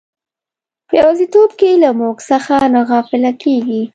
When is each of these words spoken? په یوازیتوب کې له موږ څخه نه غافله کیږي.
په 0.87 0.93
یوازیتوب 1.01 1.49
کې 1.59 1.69
له 1.83 1.89
موږ 1.99 2.17
څخه 2.29 2.55
نه 2.73 2.81
غافله 2.89 3.31
کیږي. 3.43 3.83